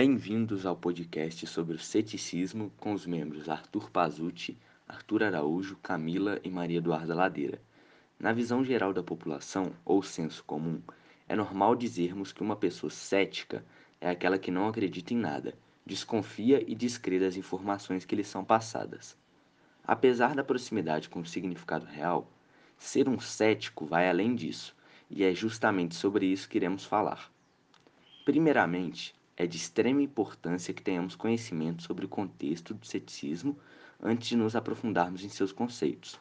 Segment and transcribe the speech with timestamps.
[0.00, 4.56] Bem-vindos ao podcast sobre o ceticismo com os membros Arthur Pazuti,
[4.86, 7.60] Arthur Araújo, Camila e Maria Eduarda Ladeira.
[8.16, 10.80] Na visão geral da população, ou senso comum,
[11.28, 13.64] é normal dizermos que uma pessoa cética
[14.00, 15.52] é aquela que não acredita em nada,
[15.84, 19.18] desconfia e descrê das informações que lhe são passadas.
[19.84, 22.30] Apesar da proximidade com o significado real,
[22.76, 24.76] ser um cético vai além disso,
[25.10, 27.32] e é justamente sobre isso que iremos falar.
[28.24, 33.56] Primeiramente, é de extrema importância que tenhamos conhecimento sobre o contexto do ceticismo
[34.02, 36.18] antes de nos aprofundarmos em seus conceitos.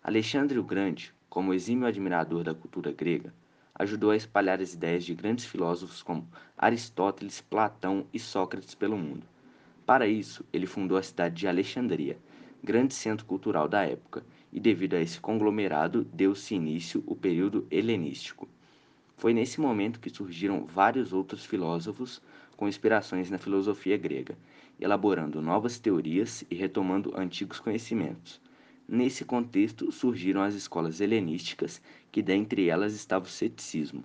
[0.00, 3.34] Alexandre o Grande, como exímio admirador da cultura grega,
[3.74, 9.26] ajudou a espalhar as ideias de grandes filósofos como Aristóteles, Platão e Sócrates pelo mundo.
[9.84, 12.16] Para isso, ele fundou a cidade de Alexandria,
[12.62, 18.48] grande centro cultural da época, e devido a esse conglomerado deu-se início o período helenístico.
[19.16, 22.20] Foi nesse momento que surgiram vários outros filósofos
[22.56, 24.36] com inspirações na filosofia grega,
[24.80, 28.40] elaborando novas teorias e retomando antigos conhecimentos.
[28.86, 31.80] Nesse contexto surgiram as escolas helenísticas,
[32.12, 34.04] que dentre elas estava o ceticismo.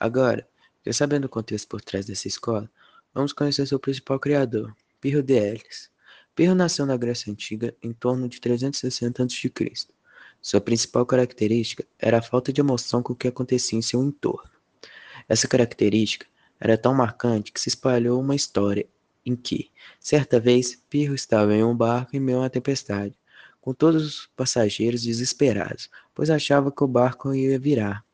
[0.00, 0.44] Agora,
[0.84, 2.70] já sabendo o contexto por trás dessa escola,
[3.14, 5.90] vamos conhecer seu principal criador, Pirro de Elis.
[6.34, 9.52] Pirro nasceu na Grécia Antiga em torno de 360 a.C.
[10.40, 14.50] Sua principal característica era a falta de emoção com o que acontecia em seu entorno.
[15.28, 16.26] Essa característica
[16.58, 18.86] era tão marcante que se espalhou uma história
[19.24, 23.16] em que, certa vez, Pirro estava em um barco em meio a uma tempestade,
[23.60, 28.04] com todos os passageiros desesperados, pois achava que o barco ia virar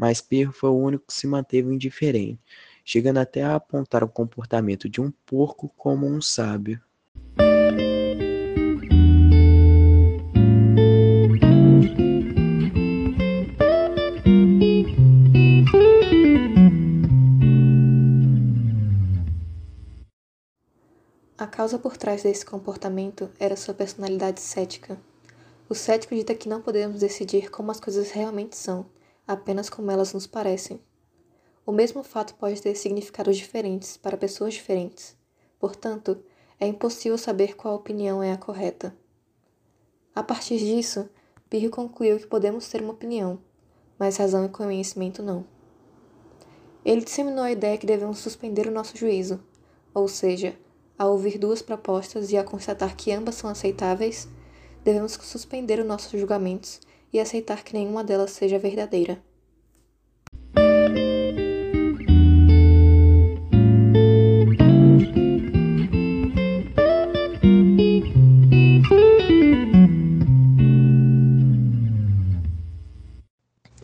[0.00, 2.40] mas Pirro foi o único que se manteve indiferente,
[2.82, 6.80] chegando até a apontar o comportamento de um porco como um sábio.
[21.36, 24.98] A causa por trás desse comportamento era sua personalidade cética.
[25.68, 28.86] O cético dita que não podemos decidir como as coisas realmente são,
[29.32, 30.80] apenas como elas nos parecem.
[31.64, 35.16] O mesmo fato pode ter significados diferentes para pessoas diferentes.
[35.58, 36.20] Portanto,
[36.58, 38.92] é impossível saber qual opinião é a correta.
[40.14, 41.08] A partir disso,
[41.48, 43.38] Pirro concluiu que podemos ter uma opinião,
[43.96, 45.44] mas razão e conhecimento não.
[46.84, 49.40] Ele disseminou a ideia que devemos suspender o nosso juízo,
[49.94, 50.58] ou seja,
[50.98, 54.28] ao ouvir duas propostas e a constatar que ambas são aceitáveis,
[54.82, 56.80] devemos suspender os nossos julgamentos
[57.12, 59.18] e aceitar que nenhuma delas seja verdadeira.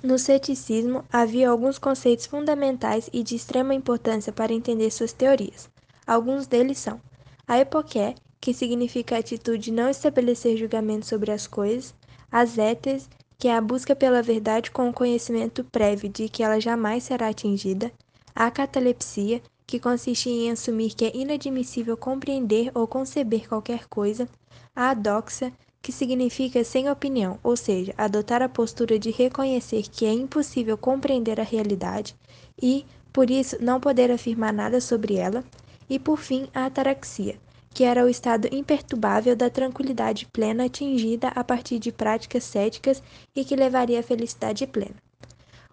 [0.02, 5.68] No ceticismo havia alguns conceitos fundamentais e de extrema importância para entender suas teorias.
[6.06, 7.00] Alguns deles são
[7.46, 11.94] a epoqué, que significa a atitude de não estabelecer julgamento sobre as coisas,
[12.38, 13.08] as éteres,
[13.38, 17.28] que é a busca pela verdade com o conhecimento prévio de que ela jamais será
[17.28, 17.90] atingida,
[18.34, 24.28] a catalepsia, que consiste em assumir que é inadmissível compreender ou conceber qualquer coisa,
[24.74, 30.12] a adoxa, que significa sem opinião, ou seja, adotar a postura de reconhecer que é
[30.12, 32.14] impossível compreender a realidade
[32.60, 35.42] e, por isso, não poder afirmar nada sobre ela,
[35.88, 37.38] e por fim, a ataraxia,
[37.76, 43.02] que era o estado imperturbável da tranquilidade plena atingida a partir de práticas céticas
[43.34, 44.94] e que levaria à felicidade plena.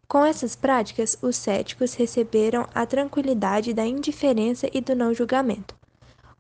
[0.05, 5.77] Com essas práticas, os céticos receberam a tranquilidade da indiferença e do não julgamento.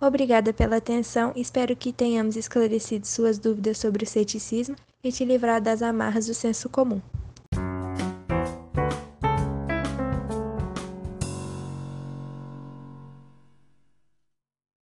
[0.01, 5.63] Obrigada pela atenção, espero que tenhamos esclarecido suas dúvidas sobre o ceticismo e te livrado
[5.63, 7.01] das amarras do senso comum.